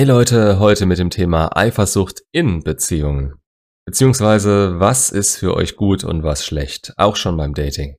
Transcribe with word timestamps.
Hey 0.00 0.06
Leute, 0.06 0.58
heute 0.58 0.86
mit 0.86 0.98
dem 0.98 1.10
Thema 1.10 1.54
Eifersucht 1.54 2.22
in 2.32 2.62
Beziehungen. 2.64 3.34
Beziehungsweise, 3.84 4.80
was 4.80 5.10
ist 5.10 5.36
für 5.36 5.54
euch 5.54 5.76
gut 5.76 6.04
und 6.04 6.22
was 6.22 6.42
schlecht, 6.42 6.94
auch 6.96 7.16
schon 7.16 7.36
beim 7.36 7.52
Dating. 7.52 7.96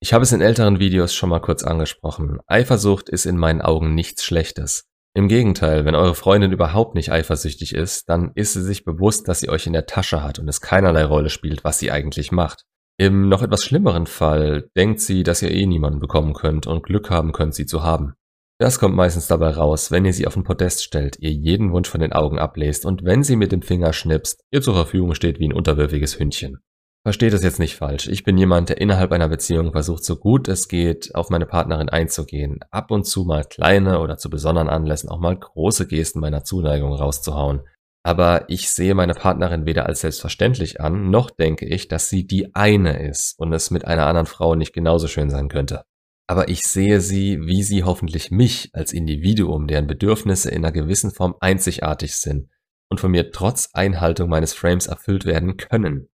Ich 0.00 0.12
habe 0.12 0.22
es 0.22 0.30
in 0.30 0.40
älteren 0.40 0.78
Videos 0.78 1.12
schon 1.12 1.30
mal 1.30 1.40
kurz 1.40 1.64
angesprochen. 1.64 2.38
Eifersucht 2.46 3.08
ist 3.08 3.26
in 3.26 3.38
meinen 3.38 3.60
Augen 3.60 3.96
nichts 3.96 4.24
Schlechtes. 4.24 4.84
Im 5.14 5.26
Gegenteil, 5.26 5.84
wenn 5.84 5.96
eure 5.96 6.14
Freundin 6.14 6.52
überhaupt 6.52 6.94
nicht 6.94 7.10
eifersüchtig 7.10 7.74
ist, 7.74 8.08
dann 8.08 8.30
ist 8.36 8.52
sie 8.52 8.62
sich 8.62 8.84
bewusst, 8.84 9.26
dass 9.26 9.40
sie 9.40 9.48
euch 9.48 9.66
in 9.66 9.72
der 9.72 9.86
Tasche 9.86 10.22
hat 10.22 10.38
und 10.38 10.46
es 10.46 10.60
keinerlei 10.60 11.04
Rolle 11.04 11.30
spielt, 11.30 11.64
was 11.64 11.80
sie 11.80 11.90
eigentlich 11.90 12.30
macht. 12.30 12.62
Im 12.98 13.28
noch 13.28 13.42
etwas 13.42 13.64
schlimmeren 13.64 14.06
Fall 14.06 14.70
denkt 14.76 15.00
sie, 15.00 15.24
dass 15.24 15.42
ihr 15.42 15.50
eh 15.50 15.66
niemanden 15.66 15.98
bekommen 15.98 16.34
könnt 16.34 16.68
und 16.68 16.84
Glück 16.84 17.10
haben 17.10 17.32
könnt, 17.32 17.56
sie 17.56 17.66
zu 17.66 17.82
haben. 17.82 18.14
Das 18.58 18.78
kommt 18.78 18.96
meistens 18.96 19.26
dabei 19.26 19.50
raus, 19.50 19.90
wenn 19.90 20.06
ihr 20.06 20.14
sie 20.14 20.26
auf 20.26 20.32
den 20.32 20.42
Podest 20.42 20.82
stellt, 20.82 21.18
ihr 21.18 21.30
jeden 21.30 21.72
Wunsch 21.72 21.90
von 21.90 22.00
den 22.00 22.14
Augen 22.14 22.38
ablest 22.38 22.86
und 22.86 23.04
wenn 23.04 23.22
sie 23.22 23.36
mit 23.36 23.52
dem 23.52 23.60
Finger 23.60 23.92
schnipst, 23.92 24.40
ihr 24.50 24.62
zur 24.62 24.72
Verfügung 24.72 25.14
steht 25.14 25.38
wie 25.38 25.46
ein 25.46 25.52
unterwürfiges 25.52 26.18
Hündchen. 26.18 26.60
Versteht 27.04 27.34
es 27.34 27.42
jetzt 27.42 27.58
nicht 27.58 27.76
falsch. 27.76 28.08
Ich 28.08 28.24
bin 28.24 28.38
jemand, 28.38 28.70
der 28.70 28.80
innerhalb 28.80 29.12
einer 29.12 29.28
Beziehung 29.28 29.72
versucht, 29.72 30.04
so 30.04 30.16
gut 30.16 30.48
es 30.48 30.68
geht, 30.68 31.14
auf 31.14 31.28
meine 31.28 31.44
Partnerin 31.44 31.90
einzugehen, 31.90 32.60
ab 32.70 32.90
und 32.90 33.04
zu 33.04 33.24
mal 33.24 33.44
kleine 33.44 34.00
oder 34.00 34.16
zu 34.16 34.30
besonderen 34.30 34.70
Anlässen 34.70 35.10
auch 35.10 35.20
mal 35.20 35.36
große 35.36 35.86
Gesten 35.86 36.20
meiner 36.20 36.42
Zuneigung 36.42 36.94
rauszuhauen. 36.94 37.60
Aber 38.04 38.48
ich 38.48 38.70
sehe 38.70 38.94
meine 38.94 39.14
Partnerin 39.14 39.66
weder 39.66 39.84
als 39.84 40.00
selbstverständlich 40.00 40.80
an, 40.80 41.10
noch 41.10 41.30
denke 41.30 41.66
ich, 41.66 41.88
dass 41.88 42.08
sie 42.08 42.26
die 42.26 42.54
eine 42.54 43.06
ist 43.06 43.38
und 43.38 43.52
es 43.52 43.70
mit 43.70 43.84
einer 43.84 44.06
anderen 44.06 44.26
Frau 44.26 44.54
nicht 44.54 44.72
genauso 44.72 45.08
schön 45.08 45.28
sein 45.28 45.48
könnte 45.48 45.84
aber 46.26 46.48
ich 46.48 46.62
sehe 46.62 47.00
sie, 47.00 47.40
wie 47.46 47.62
sie 47.62 47.84
hoffentlich 47.84 48.30
mich 48.30 48.70
als 48.72 48.92
Individuum, 48.92 49.66
deren 49.66 49.86
Bedürfnisse 49.86 50.50
in 50.50 50.64
einer 50.64 50.72
gewissen 50.72 51.12
Form 51.12 51.34
einzigartig 51.40 52.16
sind 52.16 52.48
und 52.90 53.00
von 53.00 53.10
mir 53.10 53.30
trotz 53.30 53.70
Einhaltung 53.72 54.28
meines 54.28 54.52
Frames 54.52 54.86
erfüllt 54.86 55.24
werden 55.24 55.56
können. 55.56 56.08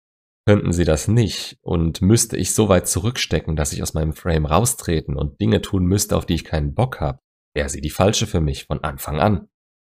Könnten 0.46 0.74
sie 0.74 0.86
das 0.86 1.08
nicht 1.08 1.58
und 1.62 2.02
müsste 2.02 2.36
ich 2.36 2.54
so 2.54 2.68
weit 2.68 2.88
zurückstecken, 2.88 3.56
dass 3.56 3.74
ich 3.74 3.84
aus 3.84 3.94
meinem 3.94 4.14
Frame 4.14 4.46
raustreten 4.46 5.16
und 5.16 5.40
Dinge 5.40 5.62
tun 5.62 5.86
müsste, 5.86 6.18
auf 6.18 6.26
die 6.26 6.36
ich 6.36 6.44
keinen 6.44 6.74
Bock 6.74 7.00
habe, 7.00 7.20
wäre 7.54 7.70
sie 7.70 7.82
die 7.82 7.90
falsche 7.90 8.28
für 8.28 8.42
mich 8.42 8.66
von 8.66 8.84
Anfang 8.84 9.20
an. 9.20 9.48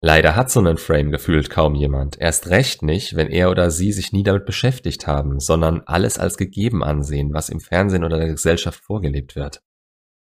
Leider 0.02 0.36
hat 0.36 0.50
so 0.50 0.60
einen 0.60 0.76
Frame 0.76 1.10
gefühlt 1.10 1.48
kaum 1.48 1.74
jemand, 1.74 2.20
erst 2.20 2.48
recht 2.50 2.82
nicht, 2.82 3.16
wenn 3.16 3.28
er 3.28 3.50
oder 3.50 3.70
sie 3.70 3.90
sich 3.90 4.12
nie 4.12 4.22
damit 4.22 4.44
beschäftigt 4.44 5.06
haben, 5.06 5.40
sondern 5.40 5.80
alles 5.86 6.18
als 6.18 6.36
gegeben 6.36 6.84
ansehen, 6.84 7.32
was 7.32 7.48
im 7.48 7.60
Fernsehen 7.60 8.04
oder 8.04 8.18
der 8.18 8.28
Gesellschaft 8.28 8.80
vorgelebt 8.80 9.34
wird. 9.34 9.62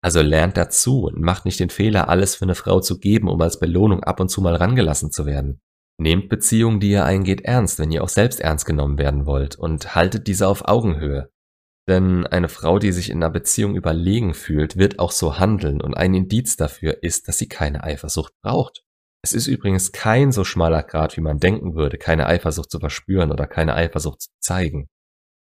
Also 0.06 0.22
lernt 0.22 0.56
dazu 0.56 1.06
und 1.06 1.20
macht 1.20 1.46
nicht 1.46 1.58
den 1.58 1.68
Fehler, 1.68 2.08
alles 2.08 2.36
für 2.36 2.44
eine 2.44 2.54
Frau 2.54 2.78
zu 2.78 3.00
geben, 3.00 3.28
um 3.28 3.40
als 3.40 3.58
Belohnung 3.58 4.04
ab 4.04 4.20
und 4.20 4.28
zu 4.28 4.40
mal 4.40 4.54
rangelassen 4.54 5.10
zu 5.10 5.26
werden. 5.26 5.60
Nehmt 5.98 6.28
Beziehungen, 6.28 6.78
die 6.78 6.92
ihr 6.92 7.04
eingeht, 7.04 7.40
ernst, 7.40 7.80
wenn 7.80 7.90
ihr 7.90 8.04
auch 8.04 8.08
selbst 8.08 8.38
ernst 8.38 8.66
genommen 8.66 8.98
werden 8.98 9.26
wollt 9.26 9.56
und 9.56 9.96
haltet 9.96 10.28
diese 10.28 10.46
auf 10.46 10.68
Augenhöhe. 10.68 11.32
Denn 11.88 12.24
eine 12.24 12.48
Frau, 12.48 12.78
die 12.78 12.92
sich 12.92 13.10
in 13.10 13.16
einer 13.16 13.32
Beziehung 13.32 13.74
überlegen 13.74 14.32
fühlt, 14.32 14.76
wird 14.76 15.00
auch 15.00 15.10
so 15.10 15.40
handeln 15.40 15.80
und 15.80 15.96
ein 15.96 16.14
Indiz 16.14 16.54
dafür 16.54 17.02
ist, 17.02 17.26
dass 17.26 17.38
sie 17.38 17.48
keine 17.48 17.82
Eifersucht 17.82 18.32
braucht. 18.44 18.84
Es 19.24 19.32
ist 19.32 19.48
übrigens 19.48 19.90
kein 19.90 20.30
so 20.30 20.44
schmaler 20.44 20.84
Grad, 20.84 21.16
wie 21.16 21.20
man 21.20 21.40
denken 21.40 21.74
würde, 21.74 21.98
keine 21.98 22.28
Eifersucht 22.28 22.70
zu 22.70 22.78
verspüren 22.78 23.32
oder 23.32 23.48
keine 23.48 23.74
Eifersucht 23.74 24.22
zu 24.22 24.28
zeigen. 24.38 24.86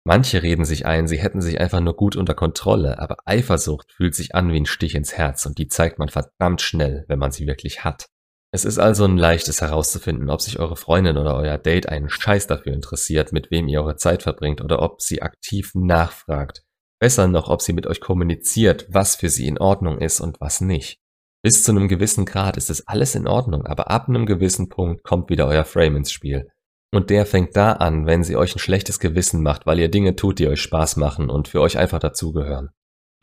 Manche 0.04 0.42
reden 0.42 0.66
sich 0.66 0.86
ein, 0.86 1.08
sie 1.08 1.20
hätten 1.20 1.42
sich 1.42 1.60
einfach 1.60 1.80
nur 1.80 1.96
gut 1.96 2.16
unter 2.16 2.34
Kontrolle, 2.34 3.00
aber 3.00 3.18
Eifersucht 3.26 3.92
fühlt 3.92 4.16
sich 4.16 4.34
an 4.34 4.52
wie 4.52 4.60
ein 4.60 4.66
Stich 4.66 4.96
ins 4.96 5.14
Herz 5.14 5.46
und 5.46 5.60
die 5.60 5.68
zeigt 5.68 6.00
man 6.00 6.10
verdammt 6.10 6.62
schnell, 6.62 7.06
wenn 7.08 7.20
man 7.20 7.32
sie 7.32 7.46
wirklich 7.46 7.84
hat. 7.84 8.08
Es 8.54 8.66
ist 8.66 8.80
also 8.80 9.06
ein 9.06 9.18
leichtes 9.18 9.62
herauszufinden, 9.62 10.30
ob 10.30 10.42
sich 10.42 10.60
eure 10.60 10.76
Freundin 10.76 11.18
oder 11.18 11.36
euer 11.36 11.58
Date 11.58 11.88
einen 11.88 12.10
Scheiß 12.10 12.48
dafür 12.48 12.74
interessiert, 12.74 13.32
mit 13.32 13.50
wem 13.52 13.68
ihr 13.68 13.82
eure 13.82 13.96
Zeit 13.96 14.24
verbringt 14.24 14.60
oder 14.60 14.82
ob 14.82 15.02
sie 15.02 15.22
aktiv 15.22 15.72
nachfragt. 15.76 16.64
Besser 17.00 17.28
noch, 17.28 17.50
ob 17.50 17.62
sie 17.62 17.72
mit 17.72 17.88
euch 17.88 18.02
kommuniziert, 18.02 18.88
was 18.90 19.16
für 19.16 19.30
sie 19.30 19.48
in 19.48 19.58
Ordnung 19.58 20.00
ist 20.00 20.20
und 20.20 20.42
was 20.42 20.62
nicht. 20.62 21.00
Bis 21.44 21.64
zu 21.64 21.72
einem 21.72 21.88
gewissen 21.88 22.26
Grad 22.26 22.58
ist 22.58 22.70
es 22.70 22.88
alles 22.88 23.16
in 23.16 23.26
Ordnung, 23.26 23.66
aber 23.66 23.90
ab 23.90 24.10
einem 24.10 24.26
gewissen 24.26 24.68
Punkt 24.68 25.04
kommt 25.04 25.30
wieder 25.30 25.48
euer 25.48 25.66
Frame 25.66 25.98
ins 25.98 26.12
Spiel. 26.12 26.52
Und 26.94 27.10
der 27.10 27.26
fängt 27.26 27.56
da 27.56 27.74
an, 27.74 28.06
wenn 28.06 28.24
sie 28.24 28.36
euch 28.36 28.56
ein 28.56 28.60
schlechtes 28.60 29.00
Gewissen 29.00 29.42
macht, 29.42 29.66
weil 29.66 29.80
ihr 29.80 29.90
Dinge 29.90 30.16
tut, 30.16 30.40
die 30.40 30.48
euch 30.48 30.62
Spaß 30.62 30.98
machen 30.98 31.30
und 31.30 31.48
für 31.48 31.62
euch 31.62 31.78
einfach 31.78 32.00
dazugehören. 32.00 32.72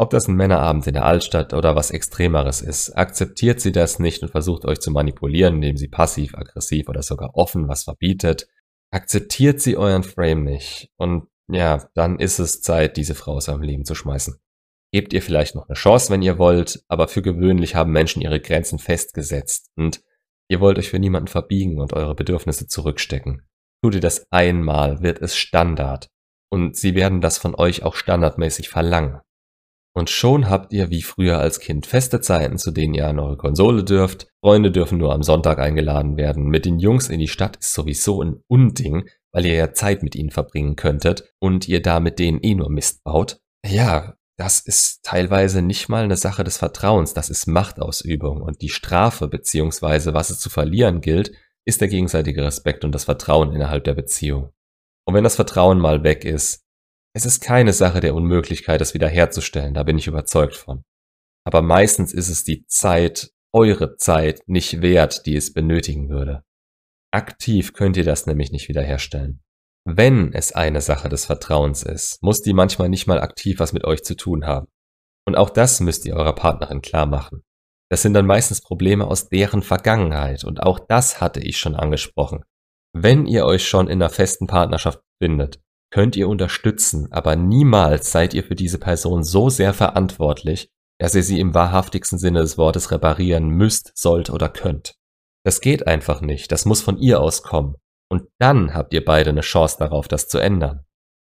Ob 0.00 0.10
das 0.10 0.28
ein 0.28 0.36
Männerabend 0.36 0.86
in 0.86 0.94
der 0.94 1.04
Altstadt 1.04 1.52
oder 1.52 1.74
was 1.74 1.90
Extremeres 1.90 2.62
ist, 2.62 2.92
akzeptiert 2.92 3.60
sie 3.60 3.72
das 3.72 3.98
nicht 3.98 4.22
und 4.22 4.30
versucht 4.30 4.64
euch 4.64 4.80
zu 4.80 4.90
manipulieren, 4.92 5.56
indem 5.56 5.76
sie 5.76 5.88
passiv, 5.88 6.34
aggressiv 6.34 6.88
oder 6.88 7.02
sogar 7.02 7.34
offen 7.34 7.68
was 7.68 7.82
verbietet. 7.82 8.48
Akzeptiert 8.90 9.60
sie 9.60 9.76
euren 9.76 10.04
Frame 10.04 10.44
nicht 10.44 10.90
und 10.96 11.28
ja, 11.50 11.88
dann 11.94 12.20
ist 12.20 12.38
es 12.38 12.62
Zeit, 12.62 12.96
diese 12.96 13.14
Frau 13.14 13.32
aus 13.32 13.48
eurem 13.48 13.62
Leben 13.62 13.84
zu 13.84 13.94
schmeißen. 13.94 14.38
Gebt 14.92 15.12
ihr 15.12 15.20
vielleicht 15.20 15.54
noch 15.54 15.68
eine 15.68 15.74
Chance, 15.74 16.10
wenn 16.10 16.22
ihr 16.22 16.38
wollt, 16.38 16.82
aber 16.88 17.08
für 17.08 17.20
gewöhnlich 17.20 17.74
haben 17.74 17.92
Menschen 17.92 18.22
ihre 18.22 18.40
Grenzen 18.40 18.78
festgesetzt 18.78 19.70
und 19.76 20.02
ihr 20.48 20.60
wollt 20.60 20.78
euch 20.78 20.90
für 20.90 20.98
niemanden 20.98 21.28
verbiegen 21.28 21.80
und 21.80 21.92
eure 21.92 22.14
Bedürfnisse 22.14 22.68
zurückstecken. 22.68 23.47
Tut 23.82 23.94
ihr 23.94 24.00
das 24.00 24.26
einmal, 24.30 25.02
wird 25.02 25.20
es 25.20 25.36
Standard. 25.36 26.08
Und 26.50 26.76
sie 26.76 26.94
werden 26.94 27.20
das 27.20 27.38
von 27.38 27.54
euch 27.54 27.82
auch 27.82 27.94
standardmäßig 27.94 28.68
verlangen. 28.68 29.20
Und 29.94 30.10
schon 30.10 30.48
habt 30.48 30.72
ihr 30.72 30.90
wie 30.90 31.02
früher 31.02 31.38
als 31.38 31.60
Kind 31.60 31.86
feste 31.86 32.20
Zeiten, 32.20 32.56
zu 32.56 32.70
denen 32.70 32.94
ihr 32.94 33.08
an 33.08 33.18
eure 33.18 33.36
Konsole 33.36 33.82
dürft. 33.84 34.28
Freunde 34.44 34.70
dürfen 34.70 34.98
nur 34.98 35.12
am 35.12 35.22
Sonntag 35.22 35.58
eingeladen 35.58 36.16
werden. 36.16 36.44
Mit 36.44 36.64
den 36.66 36.78
Jungs 36.78 37.08
in 37.08 37.18
die 37.18 37.28
Stadt 37.28 37.56
ist 37.56 37.74
sowieso 37.74 38.22
ein 38.22 38.40
Unding, 38.46 39.08
weil 39.32 39.46
ihr 39.46 39.54
ja 39.54 39.72
Zeit 39.72 40.02
mit 40.02 40.14
ihnen 40.14 40.30
verbringen 40.30 40.76
könntet 40.76 41.34
und 41.40 41.68
ihr 41.68 41.82
da 41.82 42.00
mit 42.00 42.18
denen 42.18 42.40
eh 42.42 42.54
nur 42.54 42.70
Mist 42.70 43.02
baut. 43.02 43.40
Ja, 43.66 44.14
das 44.36 44.60
ist 44.60 45.00
teilweise 45.02 45.62
nicht 45.62 45.88
mal 45.88 46.04
eine 46.04 46.16
Sache 46.16 46.44
des 46.44 46.58
Vertrauens, 46.58 47.12
das 47.12 47.28
ist 47.28 47.48
Machtausübung 47.48 48.40
und 48.40 48.62
die 48.62 48.68
Strafe 48.68 49.26
beziehungsweise 49.26 50.14
was 50.14 50.30
es 50.30 50.38
zu 50.38 50.48
verlieren 50.48 51.00
gilt, 51.00 51.32
ist 51.68 51.82
der 51.82 51.88
gegenseitige 51.88 52.42
Respekt 52.42 52.82
und 52.86 52.92
das 52.92 53.04
Vertrauen 53.04 53.52
innerhalb 53.52 53.84
der 53.84 53.92
Beziehung. 53.92 54.54
Und 55.06 55.14
wenn 55.14 55.22
das 55.22 55.36
Vertrauen 55.36 55.78
mal 55.78 56.02
weg 56.02 56.24
ist, 56.24 56.62
es 57.14 57.26
ist 57.26 57.40
keine 57.42 57.74
Sache 57.74 58.00
der 58.00 58.14
Unmöglichkeit, 58.14 58.80
es 58.80 58.94
wiederherzustellen, 58.94 59.74
da 59.74 59.82
bin 59.82 59.98
ich 59.98 60.06
überzeugt 60.06 60.56
von. 60.56 60.82
Aber 61.44 61.60
meistens 61.60 62.14
ist 62.14 62.30
es 62.30 62.42
die 62.42 62.64
Zeit, 62.68 63.32
eure 63.52 63.96
Zeit 63.96 64.40
nicht 64.46 64.80
wert, 64.80 65.26
die 65.26 65.36
es 65.36 65.52
benötigen 65.52 66.08
würde. 66.08 66.42
Aktiv 67.10 67.74
könnt 67.74 67.98
ihr 67.98 68.04
das 68.04 68.24
nämlich 68.24 68.50
nicht 68.50 68.70
wiederherstellen. 68.70 69.42
Wenn 69.84 70.32
es 70.32 70.52
eine 70.52 70.80
Sache 70.80 71.10
des 71.10 71.26
Vertrauens 71.26 71.82
ist, 71.82 72.22
muss 72.22 72.40
die 72.40 72.54
manchmal 72.54 72.88
nicht 72.88 73.06
mal 73.06 73.20
aktiv 73.20 73.58
was 73.58 73.74
mit 73.74 73.84
euch 73.84 74.04
zu 74.04 74.16
tun 74.16 74.46
haben. 74.46 74.68
Und 75.26 75.36
auch 75.36 75.50
das 75.50 75.80
müsst 75.80 76.06
ihr 76.06 76.16
eurer 76.16 76.34
Partnerin 76.34 76.80
klar 76.80 77.04
machen. 77.04 77.42
Das 77.90 78.02
sind 78.02 78.14
dann 78.14 78.26
meistens 78.26 78.60
Probleme 78.60 79.06
aus 79.06 79.28
deren 79.28 79.62
Vergangenheit 79.62 80.44
und 80.44 80.62
auch 80.62 80.78
das 80.78 81.20
hatte 81.20 81.40
ich 81.40 81.58
schon 81.58 81.74
angesprochen. 81.74 82.44
Wenn 82.94 83.26
ihr 83.26 83.46
euch 83.46 83.66
schon 83.66 83.88
in 83.88 84.02
einer 84.02 84.10
festen 84.10 84.46
Partnerschaft 84.46 85.00
findet, 85.22 85.60
könnt 85.90 86.16
ihr 86.16 86.28
unterstützen, 86.28 87.10
aber 87.12 87.36
niemals 87.36 88.12
seid 88.12 88.34
ihr 88.34 88.44
für 88.44 88.54
diese 88.54 88.78
Person 88.78 89.22
so 89.22 89.48
sehr 89.48 89.72
verantwortlich, 89.72 90.70
dass 90.98 91.14
ihr 91.14 91.22
sie 91.22 91.40
im 91.40 91.54
wahrhaftigsten 91.54 92.18
Sinne 92.18 92.40
des 92.40 92.58
Wortes 92.58 92.90
reparieren 92.90 93.48
müsst, 93.48 93.92
sollt 93.94 94.30
oder 94.30 94.48
könnt. 94.48 94.96
Das 95.44 95.60
geht 95.60 95.86
einfach 95.86 96.20
nicht, 96.20 96.52
das 96.52 96.66
muss 96.66 96.82
von 96.82 96.98
ihr 96.98 97.20
auskommen. 97.20 97.76
Und 98.10 98.28
dann 98.38 98.74
habt 98.74 98.92
ihr 98.92 99.04
beide 99.04 99.30
eine 99.30 99.42
Chance 99.42 99.76
darauf, 99.78 100.08
das 100.08 100.28
zu 100.28 100.38
ändern. 100.38 100.84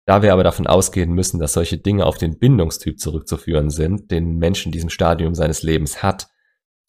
Da 0.07 0.21
wir 0.21 0.33
aber 0.33 0.43
davon 0.43 0.65
ausgehen 0.65 1.11
müssen, 1.13 1.39
dass 1.39 1.53
solche 1.53 1.77
Dinge 1.77 2.05
auf 2.05 2.17
den 2.17 2.39
Bindungstyp 2.39 2.99
zurückzuführen 2.99 3.69
sind, 3.69 4.11
den 4.11 4.37
Mensch 4.37 4.65
in 4.65 4.71
diesem 4.71 4.89
Stadium 4.89 5.35
seines 5.35 5.61
Lebens 5.61 6.01
hat, 6.01 6.27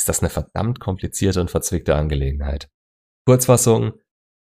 ist 0.00 0.08
das 0.08 0.20
eine 0.20 0.30
verdammt 0.30 0.80
komplizierte 0.80 1.40
und 1.40 1.50
verzwickte 1.50 1.94
Angelegenheit. 1.94 2.68
Kurzfassung, 3.26 3.92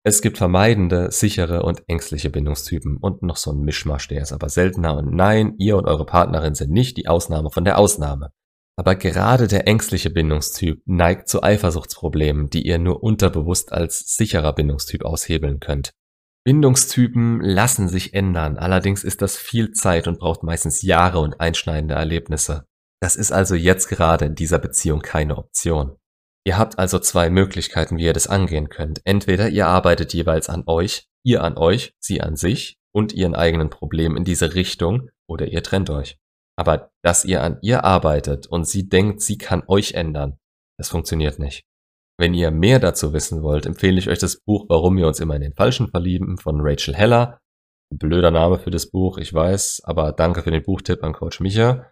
es 0.05 0.20
gibt 0.20 0.37
vermeidende, 0.37 1.11
sichere 1.11 1.62
und 1.62 1.82
ängstliche 1.88 2.29
Bindungstypen 2.29 2.99
und 2.99 3.23
noch 3.23 3.38
so 3.38 3.53
ein 3.53 3.61
Mischmasch, 3.61 4.06
der 4.08 4.20
ist 4.20 4.32
aber 4.32 4.50
seltener 4.50 4.97
und 4.99 5.14
nein, 5.14 5.55
ihr 5.56 5.79
und 5.79 5.87
eure 5.87 6.05
Partnerin 6.05 6.55
sind 6.55 6.70
nicht 6.70 6.99
die 6.99 7.08
Ausnahme 7.08 7.50
von 7.50 7.64
der 7.64 7.79
Ausnahme. 7.79 8.31
Aber 8.79 8.97
gerade 8.97 9.49
der 9.49 9.67
ängstliche 9.67 10.11
Bindungstyp 10.11 10.82
neigt 10.85 11.29
zu 11.29 11.43
Eifersuchtsproblemen, 11.43 12.50
die 12.50 12.67
ihr 12.67 12.79
nur 12.79 13.02
unterbewusst 13.02 13.73
als 13.73 14.14
sicherer 14.14 14.52
Bindungstyp 14.52 15.06
aushebeln 15.06 15.59
könnt. 15.59 15.93
Bindungstypen 16.44 17.41
lassen 17.41 17.88
sich 17.88 18.12
ändern, 18.12 18.59
allerdings 18.59 19.02
ist 19.02 19.23
das 19.23 19.38
viel 19.38 19.73
Zeit 19.73 20.06
und 20.06 20.19
braucht 20.19 20.43
meistens 20.43 20.82
Jahre 20.82 21.19
und 21.20 21.41
einschneidende 21.41 21.94
Erlebnisse. 21.94 22.67
Das 23.01 23.17
ist 23.17 23.33
also 23.33 23.55
jetzt 23.55 23.89
gerade 23.89 24.25
in 24.25 24.35
dieser 24.35 24.59
Beziehung 24.59 25.01
keine 25.01 25.37
Option. 25.37 25.97
Ihr 26.47 26.59
habt 26.59 26.79
also 26.79 26.99
zwei 26.99 27.29
Möglichkeiten, 27.29 27.99
wie 27.99 28.05
ihr 28.05 28.13
das 28.13 28.29
angehen 28.29 28.69
könnt. 28.69 29.01
Entweder 29.05 29.49
ihr 29.49 29.67
arbeitet 29.67 30.15
jeweils 30.15 30.49
an 30.49 30.63
euch, 30.67 31.09
ihr 31.25 31.43
an 31.43 31.59
euch, 31.59 31.95
sie 31.99 32.21
an 32.21 32.37
sich 32.37 32.79
und 32.95 33.13
ihren 33.13 33.35
eigenen 33.35 33.69
Problemen 33.69 34.17
in 34.17 34.25
diese 34.25 34.55
Richtung, 34.55 35.11
oder 35.29 35.49
ihr 35.49 35.63
trennt 35.63 35.91
euch. 35.91 36.19
Aber 36.57 36.91
dass 37.03 37.25
ihr 37.25 37.43
an 37.43 37.59
ihr 37.63 37.85
arbeitet 37.85 38.47
und 38.47 38.67
sie 38.67 38.89
denkt, 38.89 39.21
sie 39.21 39.39
kann 39.39 39.65
euch 39.67 39.93
ändern, 39.93 40.39
das 40.79 40.89
funktioniert 40.89 41.39
nicht. 41.39 41.65
Wenn 42.19 42.33
ihr 42.33 42.51
mehr 42.51 42.79
dazu 42.79 43.13
wissen 43.13 43.43
wollt, 43.43 43.67
empfehle 43.67 43.99
ich 43.99 44.09
euch 44.09 44.19
das 44.19 44.41
Buch 44.41 44.67
Warum 44.69 44.97
wir 44.97 45.07
uns 45.07 45.21
immer 45.21 45.35
in 45.35 45.43
den 45.43 45.55
Falschen 45.55 45.89
verlieben 45.89 46.39
von 46.39 46.61
Rachel 46.61 46.95
Heller. 46.95 47.39
Ein 47.93 47.99
blöder 47.99 48.31
Name 48.31 48.59
für 48.59 48.71
das 48.71 48.91
Buch, 48.91 49.19
ich 49.19 49.35
weiß, 49.35 49.83
aber 49.85 50.13
danke 50.13 50.43
für 50.43 50.51
den 50.51 50.63
Buchtipp 50.63 51.05
an 51.05 51.13
Coach 51.13 51.41
Micha. 51.41 51.87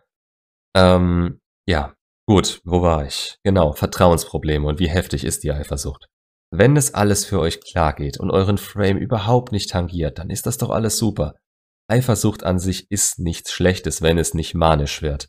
Ähm, 0.76 1.40
ja, 1.68 1.94
gut, 2.28 2.60
wo 2.64 2.82
war 2.82 3.06
ich? 3.06 3.38
Genau, 3.44 3.72
Vertrauensprobleme 3.72 4.66
und 4.66 4.78
wie 4.78 4.88
heftig 4.88 5.24
ist 5.24 5.44
die 5.44 5.52
Eifersucht. 5.52 6.06
Wenn 6.50 6.76
es 6.76 6.94
alles 6.94 7.24
für 7.24 7.40
euch 7.40 7.60
klar 7.60 7.94
geht 7.94 8.18
und 8.20 8.30
euren 8.30 8.58
Frame 8.58 8.98
überhaupt 8.98 9.52
nicht 9.52 9.70
tangiert, 9.70 10.18
dann 10.18 10.30
ist 10.30 10.46
das 10.46 10.58
doch 10.58 10.70
alles 10.70 10.98
super. 10.98 11.34
Eifersucht 11.88 12.44
an 12.44 12.58
sich 12.58 12.90
ist 12.90 13.18
nichts 13.18 13.52
Schlechtes, 13.52 14.02
wenn 14.02 14.18
es 14.18 14.34
nicht 14.34 14.54
manisch 14.54 15.02
wird. 15.02 15.28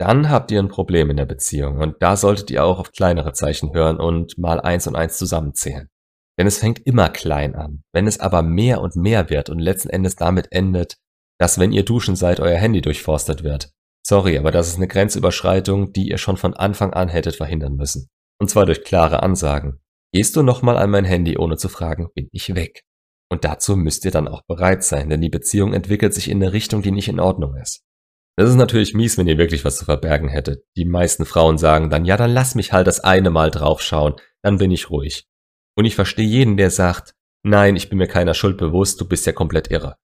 Dann 0.00 0.30
habt 0.30 0.50
ihr 0.50 0.58
ein 0.58 0.68
Problem 0.68 1.10
in 1.10 1.16
der 1.16 1.26
Beziehung 1.26 1.78
und 1.78 1.96
da 2.00 2.16
solltet 2.16 2.50
ihr 2.50 2.64
auch 2.64 2.78
auf 2.78 2.90
kleinere 2.90 3.32
Zeichen 3.32 3.72
hören 3.72 3.98
und 4.00 4.36
mal 4.38 4.60
eins 4.60 4.86
und 4.86 4.96
eins 4.96 5.16
zusammenzählen. 5.16 5.88
Denn 6.38 6.46
es 6.46 6.58
fängt 6.58 6.84
immer 6.86 7.10
klein 7.10 7.54
an. 7.54 7.82
Wenn 7.92 8.06
es 8.06 8.18
aber 8.18 8.42
mehr 8.42 8.80
und 8.80 8.96
mehr 8.96 9.30
wird 9.30 9.50
und 9.50 9.58
letzten 9.58 9.90
Endes 9.90 10.16
damit 10.16 10.50
endet, 10.50 10.96
dass 11.38 11.58
wenn 11.58 11.72
ihr 11.72 11.84
duschen 11.84 12.16
seid, 12.16 12.40
euer 12.40 12.58
Handy 12.58 12.80
durchforstet 12.80 13.44
wird. 13.44 13.70
Sorry, 14.04 14.36
aber 14.36 14.50
das 14.50 14.68
ist 14.68 14.76
eine 14.76 14.88
Grenzüberschreitung, 14.88 15.92
die 15.92 16.08
ihr 16.08 16.18
schon 16.18 16.36
von 16.36 16.54
Anfang 16.54 16.92
an 16.92 17.08
hättet 17.08 17.36
verhindern 17.36 17.76
müssen. 17.76 18.08
Und 18.40 18.48
zwar 18.48 18.66
durch 18.66 18.82
klare 18.82 19.22
Ansagen. 19.22 19.80
Gehst 20.12 20.36
du 20.36 20.42
nochmal 20.42 20.76
an 20.76 20.90
mein 20.90 21.04
Handy 21.04 21.38
ohne 21.38 21.56
zu 21.56 21.68
fragen, 21.68 22.08
bin 22.14 22.28
ich 22.32 22.54
weg. 22.54 22.82
Und 23.30 23.44
dazu 23.44 23.76
müsst 23.76 24.04
ihr 24.04 24.10
dann 24.10 24.28
auch 24.28 24.42
bereit 24.46 24.84
sein, 24.84 25.08
denn 25.08 25.22
die 25.22 25.30
Beziehung 25.30 25.72
entwickelt 25.72 26.12
sich 26.12 26.28
in 26.28 26.42
eine 26.42 26.52
Richtung, 26.52 26.82
die 26.82 26.90
nicht 26.90 27.08
in 27.08 27.20
Ordnung 27.20 27.56
ist. 27.56 27.82
Das 28.36 28.48
ist 28.48 28.56
natürlich 28.56 28.94
mies, 28.94 29.16
wenn 29.18 29.26
ihr 29.26 29.38
wirklich 29.38 29.64
was 29.64 29.78
zu 29.78 29.84
verbergen 29.84 30.28
hättet. 30.28 30.64
Die 30.76 30.84
meisten 30.84 31.24
Frauen 31.24 31.58
sagen 31.58 31.88
dann, 31.88 32.04
ja, 32.04 32.16
dann 32.16 32.32
lass 32.32 32.54
mich 32.54 32.72
halt 32.72 32.86
das 32.86 33.00
eine 33.00 33.30
Mal 33.30 33.50
draufschauen, 33.50 34.16
dann 34.42 34.58
bin 34.58 34.70
ich 34.70 34.90
ruhig. 34.90 35.26
Und 35.76 35.84
ich 35.84 35.94
verstehe 35.94 36.26
jeden, 36.26 36.56
der 36.56 36.70
sagt, 36.70 37.14
nein, 37.42 37.76
ich 37.76 37.88
bin 37.88 37.98
mir 37.98 38.08
keiner 38.08 38.34
Schuld 38.34 38.58
bewusst, 38.58 39.00
du 39.00 39.08
bist 39.08 39.26
ja 39.26 39.32
komplett 39.32 39.70
irre. 39.70 39.96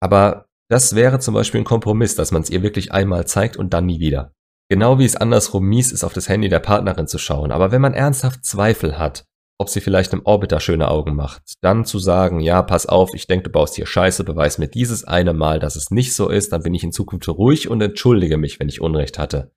Aber 0.00 0.46
das 0.70 0.94
wäre 0.94 1.18
zum 1.18 1.34
Beispiel 1.34 1.60
ein 1.60 1.64
Kompromiss, 1.64 2.14
dass 2.14 2.32
man 2.32 2.42
es 2.42 2.50
ihr 2.50 2.62
wirklich 2.62 2.92
einmal 2.92 3.26
zeigt 3.26 3.56
und 3.56 3.74
dann 3.74 3.86
nie 3.86 4.00
wieder. 4.00 4.32
Genau 4.70 4.98
wie 4.98 5.04
es 5.04 5.16
andersrum 5.16 5.66
mies 5.66 5.90
ist, 5.90 6.04
auf 6.04 6.12
das 6.12 6.28
Handy 6.28 6.48
der 6.48 6.60
Partnerin 6.60 7.08
zu 7.08 7.18
schauen. 7.18 7.50
Aber 7.50 7.72
wenn 7.72 7.82
man 7.82 7.92
ernsthaft 7.92 8.44
Zweifel 8.44 8.98
hat, 8.98 9.24
ob 9.60 9.68
sie 9.68 9.82
vielleicht 9.82 10.14
im 10.14 10.24
Orbiter 10.24 10.58
schöne 10.58 10.88
Augen 10.88 11.14
macht. 11.14 11.42
Dann 11.60 11.84
zu 11.84 11.98
sagen, 11.98 12.40
ja, 12.40 12.62
pass 12.62 12.86
auf, 12.86 13.12
ich 13.12 13.26
denke, 13.26 13.44
du 13.44 13.50
baust 13.50 13.74
hier 13.74 13.84
Scheiße, 13.84 14.24
beweis 14.24 14.56
mir 14.56 14.68
dieses 14.68 15.04
eine 15.04 15.34
Mal, 15.34 15.58
dass 15.58 15.76
es 15.76 15.90
nicht 15.90 16.14
so 16.14 16.30
ist, 16.30 16.52
dann 16.54 16.62
bin 16.62 16.72
ich 16.72 16.82
in 16.82 16.92
Zukunft 16.92 17.28
ruhig 17.28 17.68
und 17.68 17.82
entschuldige 17.82 18.38
mich, 18.38 18.58
wenn 18.58 18.70
ich 18.70 18.80
Unrecht 18.80 19.18
hatte. 19.18 19.52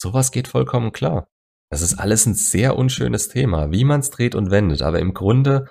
Sowas 0.00 0.30
geht 0.30 0.46
vollkommen 0.46 0.92
klar. 0.92 1.26
Das 1.70 1.82
ist 1.82 1.98
alles 1.98 2.24
ein 2.24 2.34
sehr 2.34 2.76
unschönes 2.76 3.30
Thema, 3.30 3.72
wie 3.72 3.82
man 3.82 3.98
es 3.98 4.10
dreht 4.10 4.36
und 4.36 4.52
wendet, 4.52 4.80
aber 4.80 5.00
im 5.00 5.12
Grunde, 5.12 5.66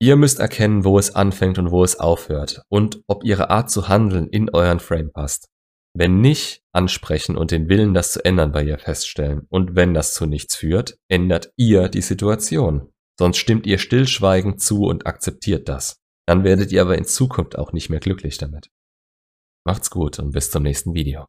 ihr 0.00 0.16
müsst 0.16 0.38
erkennen, 0.38 0.84
wo 0.84 0.98
es 0.98 1.14
anfängt 1.14 1.58
und 1.58 1.70
wo 1.70 1.84
es 1.84 1.98
aufhört 1.98 2.62
und 2.68 3.02
ob 3.06 3.24
ihre 3.24 3.50
Art 3.50 3.70
zu 3.70 3.88
handeln 3.88 4.28
in 4.28 4.50
euren 4.50 4.80
Frame 4.80 5.12
passt. 5.12 5.48
Wenn 5.94 6.20
nicht, 6.20 6.62
ansprechen 6.72 7.36
und 7.36 7.50
den 7.50 7.68
Willen, 7.68 7.94
das 7.94 8.12
zu 8.12 8.24
ändern 8.24 8.52
bei 8.52 8.62
ihr 8.62 8.78
feststellen. 8.78 9.46
Und 9.48 9.74
wenn 9.74 9.94
das 9.94 10.14
zu 10.14 10.26
nichts 10.26 10.54
führt, 10.54 10.96
ändert 11.08 11.50
ihr 11.56 11.88
die 11.88 12.02
Situation. 12.02 12.92
Sonst 13.18 13.38
stimmt 13.38 13.66
ihr 13.66 13.78
stillschweigend 13.78 14.60
zu 14.60 14.84
und 14.84 15.06
akzeptiert 15.06 15.68
das. 15.68 15.96
Dann 16.26 16.44
werdet 16.44 16.70
ihr 16.70 16.82
aber 16.82 16.96
in 16.96 17.04
Zukunft 17.04 17.58
auch 17.58 17.72
nicht 17.72 17.90
mehr 17.90 18.00
glücklich 18.00 18.38
damit. 18.38 18.70
Macht's 19.66 19.90
gut 19.90 20.18
und 20.18 20.30
bis 20.30 20.50
zum 20.50 20.62
nächsten 20.62 20.94
Video. 20.94 21.26